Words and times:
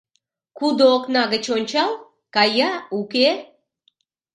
—Кудо 0.57 0.85
окна 0.95 1.23
гыч 1.33 1.45
ончал, 1.57 1.91
кая— 2.35 2.71
уке. 2.99 3.29